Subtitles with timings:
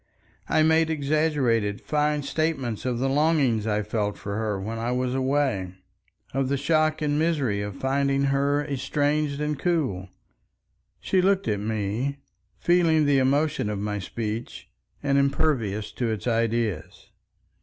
[0.49, 5.13] I made exaggerated fine statements of the longing I felt for her when I was
[5.13, 5.75] away,
[6.33, 10.09] of the shock and misery of finding her estranged and cool.
[10.99, 12.17] She looked at me,
[12.57, 14.71] feeling the emotion of my speech
[15.03, 17.11] and impervious to its ideas.